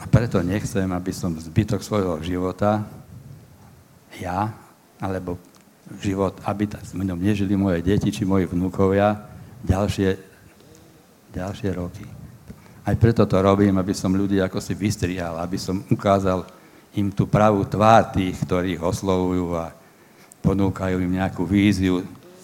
[0.00, 2.82] A preto nechcem, aby som zbytok svojho života,
[4.18, 4.50] ja,
[4.98, 5.38] alebo
[5.98, 9.26] život, aby s mnou nežili moje deti či moji vnúkovia
[9.66, 10.16] ďalšie,
[11.34, 12.21] ďalšie roky.
[12.82, 16.42] Aj preto to robím, aby som ľudí ako si vystrihal, aby som ukázal
[16.98, 19.70] im tú pravú tvár tých, ktorých oslovujú a
[20.42, 22.02] ponúkajú im nejakú víziu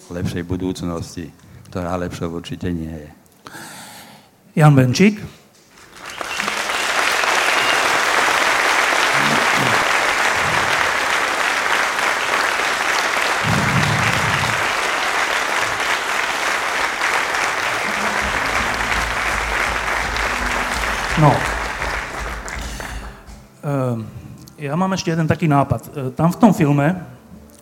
[0.09, 1.29] lepšej budúcnosti,
[1.69, 3.09] ktorá lepšou určite nie je.
[4.57, 5.38] Jan Benčík.
[21.19, 21.31] No.
[23.59, 24.07] Ehm,
[24.55, 25.81] ja mám ešte jeden taký nápad.
[25.91, 27.19] Ehm, tam v tom filme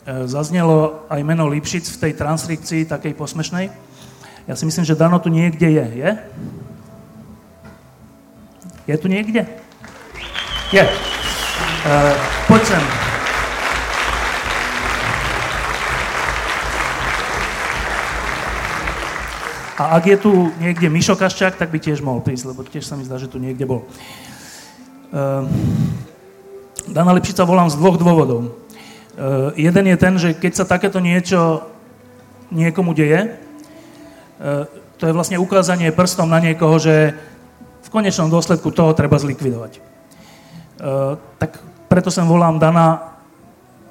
[0.08, 3.68] E, zaznelo aj meno Lipšic v tej transkripcii takej posmešnej.
[4.48, 5.86] Ja si myslím, že Dano tu niekde je.
[6.00, 6.12] Je?
[8.88, 9.44] Je tu niekde?
[10.72, 10.84] Je.
[12.48, 13.07] Poď sem.
[19.78, 22.98] A ak je tu niekde Mišo Kaščák, tak by tiež mohol prísť, lebo tiež sa
[22.98, 23.86] mi zdá, že tu niekde bol.
[25.14, 25.46] Uh,
[26.90, 28.58] Dana Lipšica volám z dvoch dôvodov.
[29.14, 31.62] Uh, jeden je ten, že keď sa takéto niečo
[32.50, 34.66] niekomu deje, uh,
[34.98, 37.14] to je vlastne ukázanie prstom na niekoho, že
[37.86, 39.78] v konečnom dôsledku toho treba zlikvidovať.
[39.78, 43.14] Uh, tak preto sem volám Dana,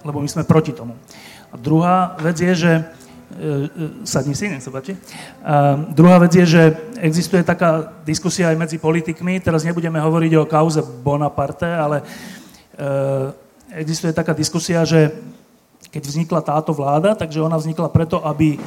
[0.03, 0.99] lebo my sme proti tomu.
[1.51, 2.73] A druhá vec je, že
[4.05, 4.97] sadni si, nech sa páči.
[5.45, 6.63] A druhá vec je, že
[7.01, 12.03] existuje taká diskusia aj medzi politikmi, teraz nebudeme hovoriť o kauze Bonaparte, ale
[13.73, 15.13] existuje taká diskusia, že
[15.91, 18.61] keď vznikla táto vláda, takže ona vznikla preto, aby,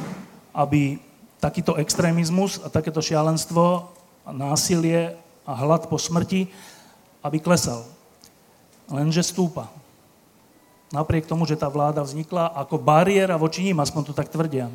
[0.54, 0.98] aby
[1.38, 3.86] takýto extrémizmus a takéto šialenstvo
[4.26, 5.14] a násilie
[5.46, 6.50] a hlad po smrti,
[7.22, 7.86] aby klesal.
[8.90, 9.70] Lenže stúpa.
[10.90, 14.66] Napriek tomu, že tá vláda vznikla ako bariéra voči ním, aspoň to tak tvrdia.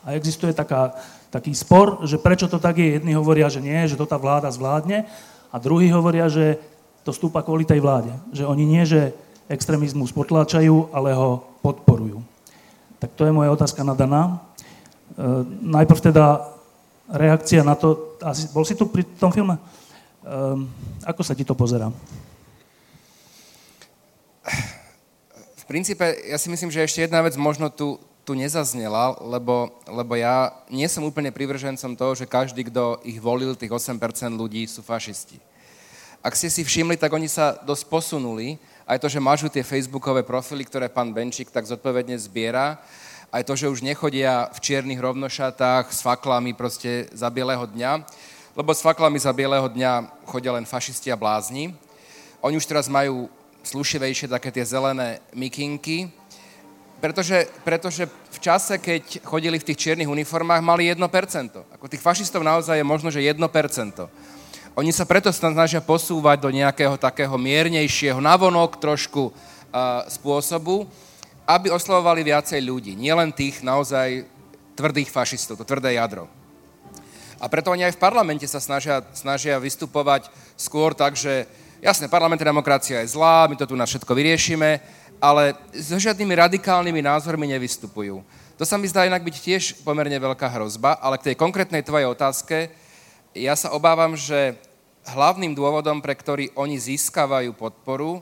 [0.00, 0.96] A existuje taká,
[1.28, 2.96] taký spor, že prečo to tak je.
[2.96, 5.04] Jedni hovoria, že nie, že to tá vláda zvládne
[5.52, 6.56] a druhí hovoria, že
[7.04, 8.08] to stúpa kvôli tej vláde.
[8.32, 9.12] Že oni nie, že
[9.52, 12.24] extrémizmus potláčajú, ale ho podporujú.
[12.96, 14.22] Tak to je moja otázka na Dana.
[14.24, 14.32] E,
[15.60, 16.46] najprv teda
[17.10, 19.56] reakcia na to, asi, bol si tu pri tom filme?
[19.56, 19.62] E,
[21.04, 21.92] ako sa ti to pozerá?
[25.60, 30.16] V princípe, ja si myslím, že ešte jedna vec možno tu, tu nezaznela, lebo, lebo
[30.16, 33.98] ja nie som úplne privržencom toho, že každý, kto ich volil, tých 8%
[34.34, 35.38] ľudí, sú fašisti.
[36.20, 38.60] Ak ste si všimli, tak oni sa dosť posunuli.
[38.84, 42.76] Aj to, že mažu tie facebookové profily, ktoré pán Benčík tak zodpovedne zbiera,
[43.30, 48.02] aj to, že už nechodia v čiernych rovnošatách s faklami proste za bieleho dňa,
[48.58, 51.70] lebo s faklami za bieleho dňa chodia len fašisti a blázni.
[52.42, 53.30] Oni už teraz majú
[53.62, 56.08] slušivejšie také tie zelené mikinky,
[57.00, 61.00] pretože, pretože v čase, keď chodili v tých čiernych uniformách, mali 1%.
[61.72, 63.40] Ako tých fašistov naozaj je možno, že 1%.
[64.76, 70.86] Oni sa preto snažia posúvať do nejakého takého miernejšieho, navonok trošku uh, spôsobu,
[71.48, 72.92] aby oslovovali viacej ľudí.
[72.94, 74.28] Nielen tých naozaj
[74.78, 76.30] tvrdých fašistov, to tvrdé jadro.
[77.40, 80.28] A preto oni aj v parlamente sa snažia, snažia vystupovať
[80.60, 81.48] skôr tak, že
[81.80, 84.80] jasné, parlamentná demokracia je zlá, my to tu na všetko vyriešime,
[85.20, 88.24] ale so žiadnymi radikálnymi názormi nevystupujú.
[88.60, 92.08] To sa mi zdá inak byť tiež pomerne veľká hrozba, ale k tej konkrétnej tvojej
[92.08, 92.68] otázke,
[93.32, 94.56] ja sa obávam, že
[95.08, 98.20] hlavným dôvodom, pre ktorý oni získavajú podporu,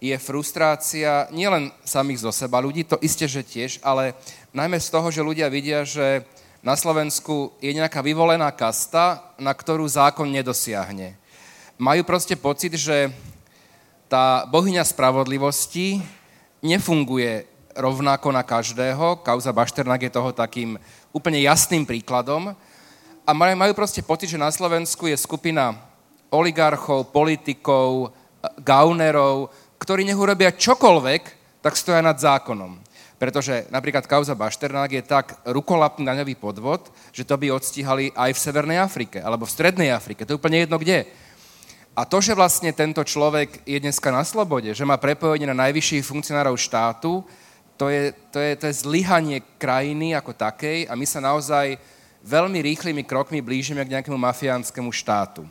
[0.00, 4.16] je frustrácia nielen samých zo seba ľudí, to isté, že tiež, ale
[4.56, 6.24] najmä z toho, že ľudia vidia, že
[6.64, 11.19] na Slovensku je nejaká vyvolená kasta, na ktorú zákon nedosiahne.
[11.80, 13.08] Majú proste pocit, že
[14.04, 16.04] tá bohyňa spravodlivosti
[16.60, 19.24] nefunguje rovnako na každého.
[19.24, 20.76] Kauza Bašternák je toho takým
[21.08, 22.52] úplne jasným príkladom.
[23.24, 25.72] A majú proste pocit, že na Slovensku je skupina
[26.28, 28.12] oligarchov, politikov,
[28.60, 29.48] gaunerov,
[29.80, 31.22] ktorí nech urobia čokoľvek,
[31.64, 32.76] tak stoja nad zákonom.
[33.16, 38.42] Pretože napríklad kauza Bašternák je tak rukolapný daňový podvod, že to by odstíhali aj v
[38.44, 40.28] Severnej Afrike, alebo v Strednej Afrike.
[40.28, 41.08] To je úplne jedno kde.
[42.00, 46.00] A to, že vlastne tento človek je dneska na slobode, že má prepojenie na najvyšších
[46.00, 47.20] funkcionárov štátu,
[47.76, 51.76] to je, to je, to je zlyhanie krajiny ako takej a my sa naozaj
[52.24, 55.44] veľmi rýchlymi krokmi blížime k nejakému mafiánskému štátu.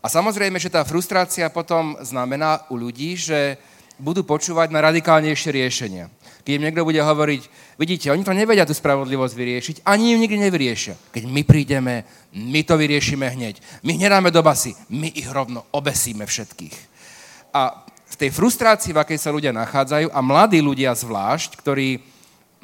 [0.00, 3.60] A samozrejme, že tá frustrácia potom znamená u ľudí, že
[4.00, 6.08] budú počúvať na radikálnejšie riešenia.
[6.48, 7.42] Keď im niekto bude hovoriť,
[7.76, 10.96] vidíte, oni to nevedia tú spravodlivosť vyriešiť, ani ju nikdy nevyriešia.
[11.12, 13.60] Keď my prídeme, my to vyriešime hneď.
[13.84, 16.76] My ich nedáme do basy, my ich rovno obesíme všetkých.
[17.52, 22.00] A v tej frustrácii, v akej sa ľudia nachádzajú, a mladí ľudia zvlášť, ktorí,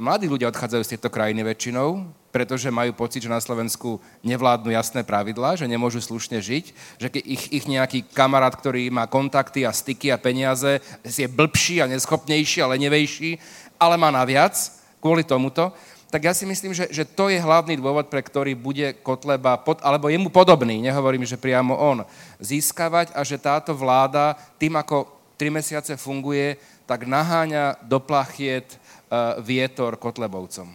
[0.01, 5.07] mladí ľudia odchádzajú z tejto krajiny väčšinou, pretože majú pocit, že na Slovensku nevládnu jasné
[5.07, 6.65] pravidlá, že nemôžu slušne žiť,
[6.99, 11.87] že ich, ich nejaký kamarát, ktorý má kontakty a styky a peniaze, je blbší a
[11.87, 13.39] neschopnejší a lenevejší,
[13.79, 14.55] ale má naviac
[15.03, 15.73] kvôli tomuto,
[16.15, 19.83] tak ja si myslím, že, že to je hlavný dôvod, pre ktorý bude Kotleba, pod,
[19.83, 22.07] alebo jemu podobný, nehovorím, že priamo on,
[22.39, 26.55] získavať a že táto vláda tým, ako tri mesiace funguje,
[26.87, 30.71] tak naháňa do plachiet uh, vietor Kotlebovcom.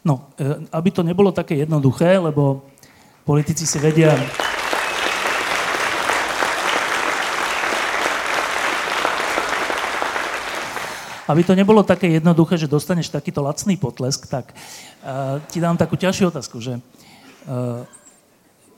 [0.00, 2.64] No, e, aby to nebolo také jednoduché, lebo
[3.26, 4.16] politici si vedia...
[11.30, 15.94] Aby to nebolo také jednoduché, že dostaneš takýto lacný potlesk, tak uh, ti dám takú
[15.94, 17.86] ťažšiu otázku, že uh,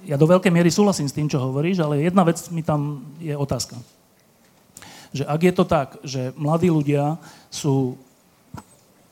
[0.04, 3.32] ja do veľkej miery súhlasím s tým, čo hovoríš, ale jedna vec mi tam je
[3.32, 3.80] otázka.
[5.16, 7.16] Že ak je to tak, že mladí ľudia
[7.48, 7.96] sú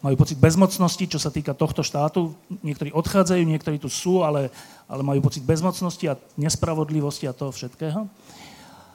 [0.01, 2.33] majú pocit bezmocnosti, čo sa týka tohto štátu.
[2.65, 4.49] Niektorí odchádzajú, niektorí tu sú, ale,
[4.89, 8.09] ale majú pocit bezmocnosti a nespravodlivosti a toho všetkého.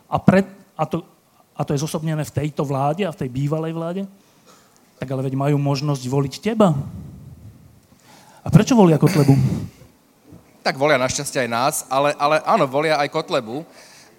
[0.10, 0.42] A, pre,
[0.74, 1.06] a, to,
[1.54, 4.02] a to je zosobnené v tejto vláde a v tej bývalej vláde.
[5.00, 6.72] Tak ale veď majú možnosť voliť teba.
[8.46, 9.36] A prečo volia Kotlebu?
[10.66, 13.66] Tak volia našťastie aj nás, ale, ale áno, volia aj Kotlebu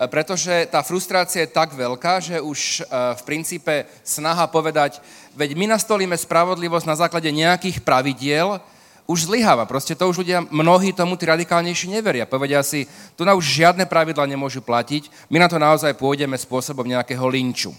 [0.05, 5.01] pretože tá frustrácia je tak veľká, že už e, v princípe snaha povedať,
[5.33, 8.61] veď my nastolíme spravodlivosť na základe nejakých pravidiel,
[9.09, 9.65] už zlyháva.
[9.65, 12.29] Proste to už ľudia, mnohí tomu tí radikálnejší neveria.
[12.29, 12.85] Povedia si,
[13.17, 17.73] tu na už žiadne pravidla nemôžu platiť, my na to naozaj pôjdeme spôsobom nejakého linču.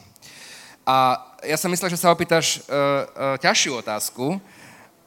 [0.88, 4.42] A ja som myslel, že sa opýtaš uh, uh, ťažšiu otázku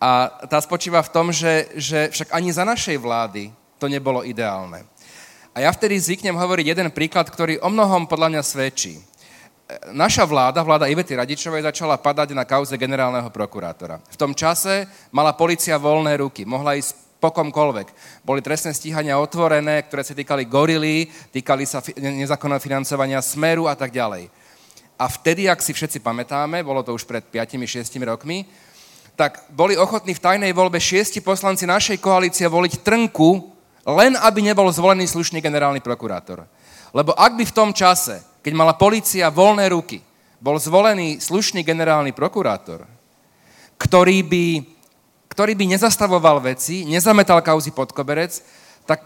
[0.00, 4.86] a tá spočíva v tom, že, že však ani za našej vlády to nebolo ideálne.
[5.50, 9.02] A ja vtedy zvyknem hovoriť jeden príklad, ktorý o mnohom podľa mňa svedčí.
[9.90, 14.02] Naša vláda, vláda Ivety Radičovej, začala padať na kauze generálneho prokurátora.
[14.10, 17.86] V tom čase mala policia voľné ruky, mohla ísť pokomkoľvek.
[18.24, 23.92] Boli trestné stíhania otvorené, ktoré sa týkali gorily, týkali sa nezákonného financovania smeru a tak
[23.92, 24.32] ďalej.
[25.00, 28.44] A vtedy, ak si všetci pamätáme, bolo to už pred 5-6 rokmi,
[29.16, 34.68] tak boli ochotní v tajnej voľbe šiesti poslanci našej koalície voliť trnku len aby nebol
[34.68, 36.44] zvolený slušný generálny prokurátor.
[36.92, 40.02] Lebo ak by v tom čase, keď mala policia voľné ruky,
[40.40, 42.84] bol zvolený slušný generálny prokurátor,
[43.80, 44.46] ktorý by,
[45.32, 48.40] ktorý by nezastavoval veci, nezametal kauzy pod koberec,
[48.84, 49.04] tak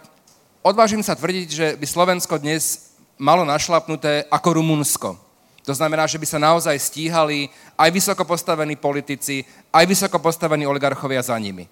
[0.63, 5.24] odvážim sa tvrdiť, že by Slovensko dnes malo našlapnuté ako Rumunsko.
[5.65, 7.49] To znamená, že by sa naozaj stíhali
[7.81, 11.65] aj vysoko postavení politici, aj vysoko postavení oligarchovia za nimi.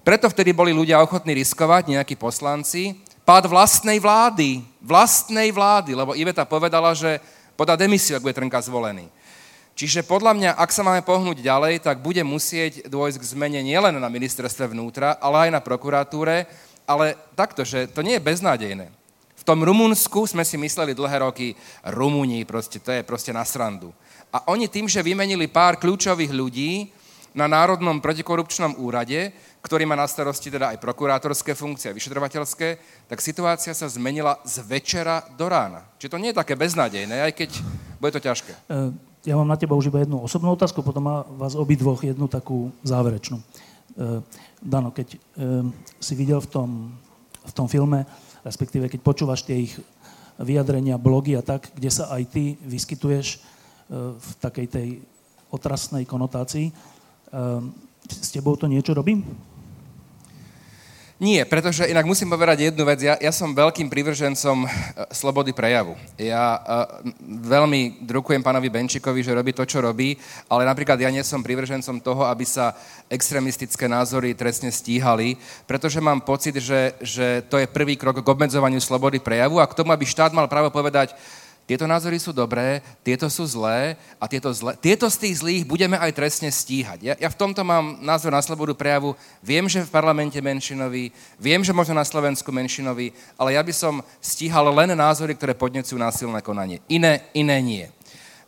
[0.00, 2.96] Preto vtedy boli ľudia ochotní riskovať, nejakí poslanci,
[3.28, 4.64] pád vlastnej vlády.
[4.80, 7.20] Vlastnej vlády, lebo Iveta povedala, že
[7.58, 9.12] podá demisiu, ak bude Trnka zvolený.
[9.76, 14.00] Čiže podľa mňa, ak sa máme pohnúť ďalej, tak bude musieť dôjsť k zmene nielen
[14.00, 16.48] na ministerstve vnútra, ale aj na prokuratúre,
[16.88, 18.88] ale takto, že to nie je beznádejné.
[19.46, 21.54] Tom Rumunsku sme si mysleli dlhé roky,
[21.86, 23.94] Rumúni, proste, to je proste na srandu.
[24.34, 26.90] A oni tým, že vymenili pár kľúčových ľudí
[27.30, 29.30] na Národnom protikorupčnom úrade,
[29.62, 32.68] ktorý má na starosti teda aj prokurátorské funkcie, vyšetrovateľské,
[33.06, 35.86] tak situácia sa zmenila z večera do rána.
[36.02, 37.50] Čiže to nie je také beznádejné, aj keď
[38.02, 38.50] bude to ťažké.
[38.50, 38.58] E,
[39.30, 42.74] ja mám na teba už iba jednu osobnú otázku, potom má vás obidvoch jednu takú
[42.82, 43.38] záverečnú.
[43.38, 43.44] E,
[44.58, 45.18] Dano, keď e,
[46.02, 46.70] si videl v tom,
[47.46, 48.02] v tom filme,
[48.46, 49.74] respektíve keď počúvaš tie ich
[50.38, 53.42] vyjadrenia, blogy a tak, kde sa aj ty vyskytuješ,
[53.90, 54.88] v takej tej
[55.54, 56.74] otrasnej konotácii.
[58.10, 59.22] S tebou to niečo robí?
[61.16, 63.00] Nie, pretože inak musím povedať jednu vec.
[63.00, 64.70] Ja, ja som veľkým privržencom uh,
[65.08, 65.96] slobody prejavu.
[66.20, 71.24] Ja uh, veľmi drukujem pánovi Benčikovi, že robí to, čo robí, ale napríklad ja nie
[71.24, 72.76] som privržencom toho, aby sa
[73.08, 78.84] extremistické názory trestne stíhali, pretože mám pocit, že, že to je prvý krok k obmedzovaniu
[78.84, 81.16] slobody prejavu a k tomu, aby štát mal právo povedať,
[81.66, 85.98] tieto názory sú dobré, tieto sú zlé a tieto, zlé, tieto z tých zlých budeme
[85.98, 87.02] aj trestne stíhať.
[87.02, 89.18] Ja, ja v tomto mám názor na slobodu prejavu.
[89.42, 91.10] Viem, že v parlamente menšinový,
[91.42, 95.98] viem, že možno na Slovensku menšinový, ale ja by som stíhal len názory, ktoré podnecujú
[95.98, 96.78] násilné konanie.
[96.86, 97.84] Iné, iné nie.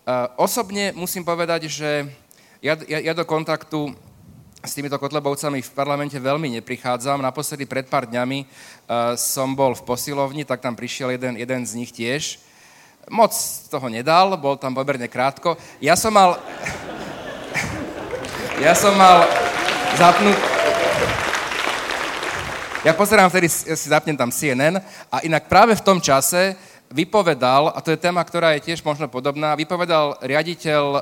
[0.07, 2.07] Uh, osobne musím povedať, že
[2.63, 3.99] ja, ja, ja do kontaktu
[4.63, 7.19] s týmito kotlebovcami v parlamente veľmi neprichádzam.
[7.19, 11.73] Naposledy pred pár dňami uh, som bol v posilovni, tak tam prišiel jeden, jeden z
[11.75, 12.47] nich tiež
[13.09, 13.33] Moc
[13.73, 15.57] toho nedal, bol tam pomerne krátko.
[15.81, 16.37] Ja som mal...
[18.59, 19.23] Ja som mal
[19.95, 20.35] zapnúť...
[22.83, 26.59] Ja pozerám vtedy, ja si zapnem tam CNN a inak práve v tom čase
[26.91, 31.01] vypovedal, a to je téma, ktorá je tiež možno podobná, vypovedal riaditeľ uh,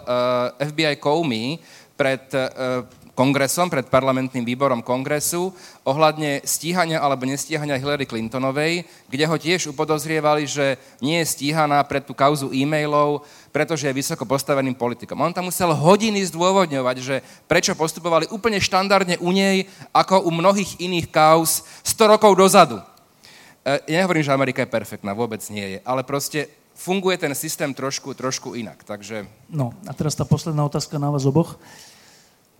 [0.58, 1.62] eh, FBI Comey
[1.94, 2.82] pred uh,
[3.16, 5.56] kongresom, pred parlamentným výborom kongresu
[5.88, 12.04] ohľadne stíhania alebo nestíhania Hillary Clintonovej, kde ho tiež upodozrievali, že nie je stíhaná pred
[12.04, 13.24] tú kauzu e-mailov,
[13.56, 15.16] pretože je vysoko postaveným politikom.
[15.16, 19.64] On tam musel hodiny zdôvodňovať, že prečo postupovali úplne štandardne u nej,
[19.96, 22.84] ako u mnohých iných kauz 100 rokov dozadu.
[23.64, 27.72] E, ja nehovorím, že Amerika je perfektná, vôbec nie je, ale proste funguje ten systém
[27.72, 28.84] trošku, trošku inak.
[28.84, 29.24] Takže...
[29.48, 31.56] No a teraz tá posledná otázka na vás oboch.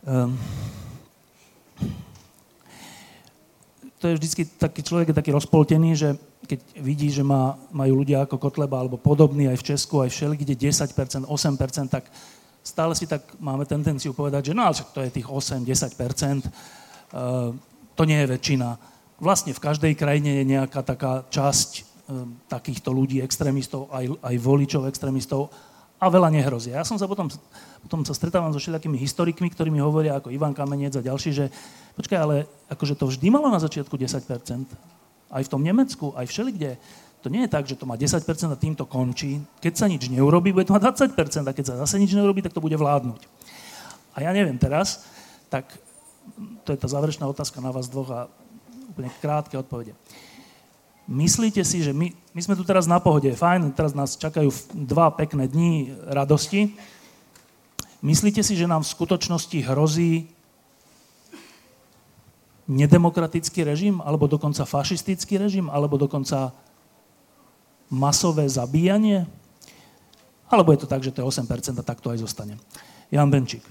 [0.06, 0.38] Um,
[3.98, 6.14] to je vždycky taký človek je taký rozpoltený, že
[6.46, 10.38] keď vidí, že má, majú ľudia ako Kotleba alebo podobný aj v Česku, aj všeli,
[10.38, 12.06] kde 10%, 8%, tak
[12.62, 17.50] stále si tak máme tendenciu povedať, že no ale to je tých 8-10%, uh,
[17.98, 18.78] to nie je väčšina.
[19.18, 24.86] Vlastne v každej krajine je nejaká taká časť uh, takýchto ľudí, extrémistov, aj, aj voličov
[24.86, 25.50] extrémistov
[25.98, 26.70] a veľa nehrozí.
[26.70, 27.26] Ja som sa potom
[27.86, 31.54] potom sa stretávam so všetkými historikmi, ktorí mi hovoria, ako Ivan Kamenec a ďalší, že
[31.94, 34.26] počkaj, ale akože to vždy malo na začiatku 10%.
[35.30, 36.82] Aj v tom Nemecku, aj všelikde.
[37.22, 39.38] To nie je tak, že to má 10% a týmto končí.
[39.62, 42.50] Keď sa nič neurobi, bude to mať 20% a keď sa zase nič neurobi, tak
[42.50, 43.22] to bude vládnuť.
[44.18, 45.06] A ja neviem teraz,
[45.46, 45.70] tak
[46.66, 48.20] to je tá záverečná otázka na vás dvoch a
[48.90, 49.94] úplne krátke odpovede.
[51.06, 55.14] Myslíte si, že my, my sme tu teraz na pohode, fajn, teraz nás čakajú dva
[55.14, 56.74] pekné dni radosti,
[58.04, 60.28] Myslíte si, že nám v skutočnosti hrozí
[62.66, 66.50] nedemokratický režim, alebo dokonca fašistický režim, alebo dokonca
[67.88, 69.24] masové zabíjanie?
[70.50, 72.58] Alebo je to tak, že to je 8% a tak to aj zostane?
[73.10, 73.62] Jan Benčík.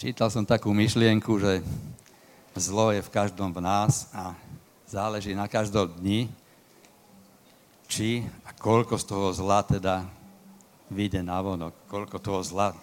[0.00, 1.60] Čítal som takú myšlienku, že
[2.56, 4.32] zlo je v každom v nás a
[4.88, 6.32] záleží na každom dni,
[7.84, 10.08] či a koľko z toho zla teda
[10.90, 12.74] vyjde na vonok, koľko toho zla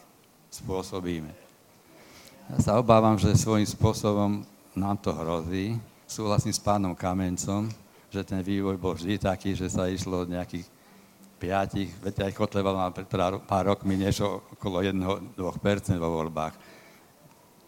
[0.49, 1.29] spôsobíme.
[2.47, 5.75] Ja sa obávam, že svojím spôsobom nám to hrozí.
[6.07, 7.67] Súhlasím s pánom Kamencom,
[8.07, 10.63] že ten vývoj bol vždy taký, že sa išlo od nejakých
[11.37, 13.05] piatich, viete, aj Kotleba mal pred
[13.45, 15.37] pár rokmi niečo okolo 1-2%
[15.99, 16.55] vo voľbách.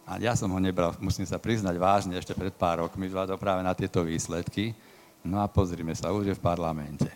[0.10, 3.62] A ja som ho nebral, musím sa priznať vážne, ešte pred pár rokmi, vzhľadom práve
[3.62, 4.74] na tieto výsledky.
[5.22, 7.12] No a pozrime sa, už je v parlamente.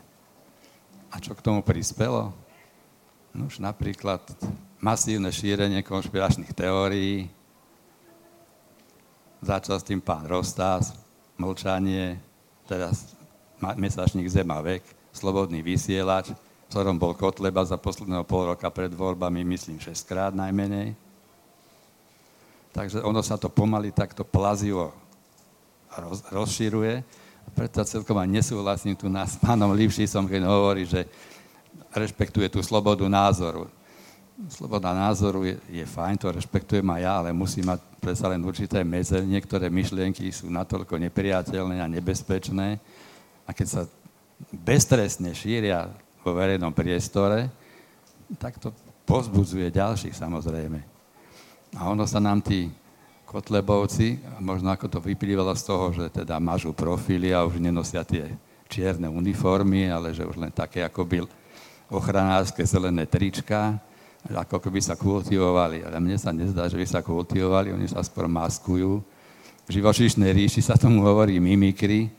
[1.09, 2.35] A čo k tomu prispelo?
[3.33, 4.21] No už napríklad
[4.77, 7.25] masívne šírenie konšpiračných teórií,
[9.41, 10.93] začal s tým pán Rostás,
[11.35, 12.21] mlčanie,
[12.69, 13.17] teraz
[13.57, 16.37] mesačník Zema vek, slobodný vysielač, v
[16.69, 20.93] ktorom bol Kotleba za posledného pol roka pred voľbami, myslím, 6 krát najmenej.
[22.73, 24.93] Takže ono sa to pomaly takto plazivo
[25.93, 27.05] roz, rozširuje.
[27.53, 31.05] Preto celkom aj nesúhlasím tu s pánom Lipšisom, keď hovorí, že
[31.93, 33.69] rešpektuje tú slobodu názoru.
[34.49, 38.81] Sloboda názoru je, je fajn, to rešpektujem aj ja, ale musí mať predsa len určité
[38.81, 39.21] medze.
[39.21, 42.81] Niektoré myšlienky sú natoľko nepriateľné a nebezpečné.
[43.45, 43.81] A keď sa
[44.49, 45.87] beztrestne šíria
[46.25, 47.47] vo verejnom priestore,
[48.41, 48.73] tak to
[49.05, 50.81] pozbudzuje ďalších samozrejme.
[51.77, 52.73] A ono sa nám tí
[53.29, 58.33] kotlebovci, možno ako to vyplývalo z toho, že teda mažú profily a už nenosia tie
[58.69, 61.25] čierne uniformy, ale že už len také ako byl
[61.93, 63.77] ochranárske zelené trička,
[64.31, 68.25] ako keby sa kultivovali, ale mne sa nezdá, že by sa kultivovali, oni sa skôr
[68.25, 69.03] maskujú.
[69.63, 72.11] V živočíšnej ríši sa tomu hovorí mimikry.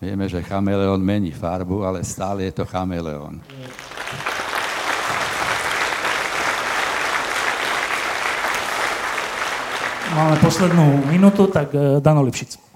[0.00, 3.36] Vieme, že chameleon mení farbu, ale stále je to chameleon.
[10.10, 12.69] Máme poslednú minútu, tak eh, Dano Lipšic.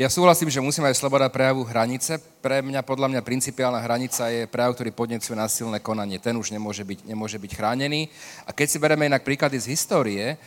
[0.00, 2.16] Ja súhlasím, že musíme aj sloboda prejavu hranice.
[2.40, 6.16] Pre mňa, podľa mňa, principiálna hranica je prejav, ktorý podnecuje násilné konanie.
[6.16, 8.08] Ten už nemôže byť, nemôže byť chránený.
[8.48, 10.40] A keď si bereme inak príklady z histórie,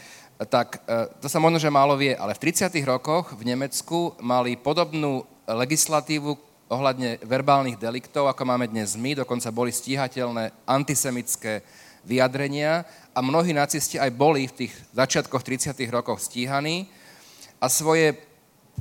[0.49, 2.73] tak e, to sa možno, že málo vie, ale v 30.
[2.81, 6.33] rokoch v Nemecku mali podobnú legislatívu
[6.73, 11.61] ohľadne verbálnych deliktov, ako máme dnes my, dokonca boli stíhateľné antisemické
[12.01, 15.77] vyjadrenia a mnohí nacisti aj boli v tých začiatkoch 30.
[15.93, 16.89] rokoch stíhaní
[17.61, 18.32] a svoje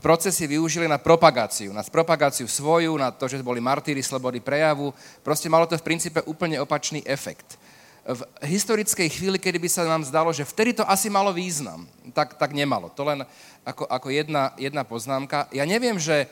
[0.02, 4.90] procesy využili na propagáciu, na propagáciu svoju, na to, že boli martíry slobody prejavu.
[5.22, 7.56] Proste malo to v princípe úplne opačný efekt.
[8.02, 12.34] V historickej chvíli, kedy by sa nám zdalo, že vtedy to asi malo význam, tak,
[12.34, 12.90] tak nemalo.
[12.98, 13.22] To len
[13.62, 15.46] ako, ako jedna, jedna poznámka.
[15.54, 16.26] Ja neviem, že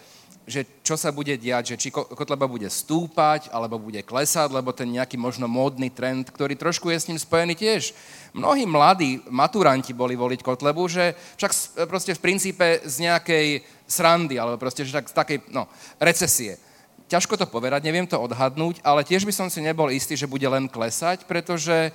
[0.50, 4.90] že čo sa bude diať, že či Kotleba bude stúpať, alebo bude klesať, lebo ten
[4.90, 7.94] nejaký možno módny trend, ktorý trošku je s ním spojený tiež.
[8.34, 13.46] Mnohí mladí maturanti boli voliť Kotlebu, že však proste v princípe z nejakej
[13.86, 15.70] srandy, alebo proste že tak z takej no,
[16.02, 16.58] recesie.
[17.10, 20.46] Ťažko to povedať, neviem to odhadnúť, ale tiež by som si nebol istý, že bude
[20.46, 21.90] len klesať, pretože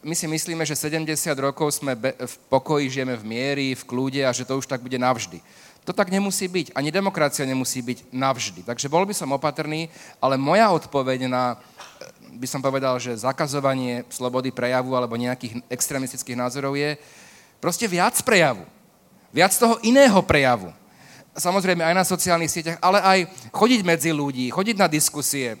[0.00, 4.32] my si myslíme, že 70 rokov sme v pokoji, žijeme v miery, v kľude a
[4.32, 5.42] že to už tak bude navždy.
[5.82, 6.78] To tak nemusí byť.
[6.78, 8.62] Ani demokracia nemusí byť navždy.
[8.62, 9.90] Takže bol by som opatrný,
[10.22, 12.06] ale moja odpoveď na, eh,
[12.38, 16.94] by som povedal, že zakazovanie slobody prejavu alebo nejakých extremistických názorov je
[17.58, 18.62] proste viac prejavu.
[19.34, 20.70] Viac toho iného prejavu.
[21.32, 23.18] Samozrejme aj na sociálnych sieťach, ale aj
[23.50, 25.56] chodiť medzi ľudí, chodiť na diskusie,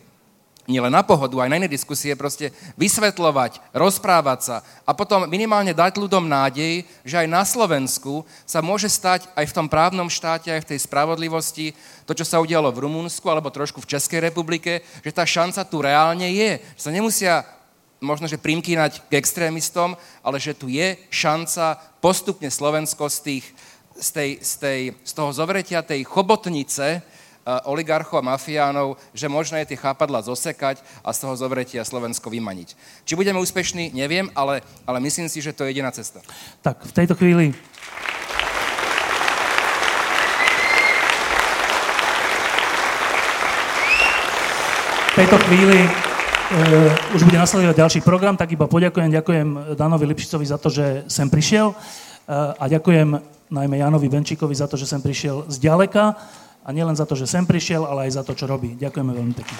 [0.66, 4.56] nielen na pohodu, aj na iné diskusie, proste vysvetľovať, rozprávať sa
[4.86, 9.56] a potom minimálne dať ľuďom nádej, že aj na Slovensku sa môže stať aj v
[9.58, 11.74] tom právnom štáte, aj v tej spravodlivosti,
[12.06, 15.82] to, čo sa udialo v Rumunsku alebo trošku v Českej republike, že tá šanca tu
[15.82, 16.62] reálne je.
[16.78, 17.34] Že sa nemusia
[18.02, 23.46] možno, že primkínať k extrémistom, ale že tu je šanca postupne Slovensko z, tých,
[23.98, 27.02] z, tej, z, tej, z toho zovretia tej chobotnice,
[27.66, 32.74] oligarchov a mafiánov, že možno je tie chápadla zosekať a z toho zovretia Slovensko vymaniť.
[33.02, 36.22] Či budeme úspešní, neviem, ale, ale myslím si, že to je jediná cesta.
[36.62, 37.54] Tak, v tejto chvíli
[45.12, 50.48] V tejto chvíli uh, už bude nasledovať ďalší program, tak iba poďakujem, ďakujem Danovi Lipšicovi
[50.48, 53.20] za to, že sem prišiel uh, a ďakujem
[53.52, 56.16] najmä Janovi Benčíkovi za to, že sem prišiel z ďaleka.
[56.62, 58.78] A nielen za to, že sem prišiel, ale aj za to, čo robí.
[58.78, 59.58] Ďakujeme veľmi pekne.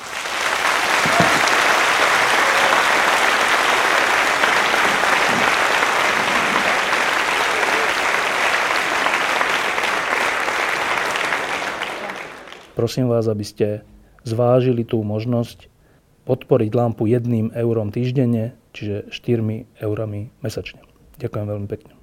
[12.79, 13.87] Prosím vás, aby ste
[14.27, 15.71] zvážili tú možnosť
[16.27, 20.83] podporiť lampu jedným eurom týždenne, čiže 4 eurami mesačne.
[21.19, 22.02] Ďakujem veľmi pekne.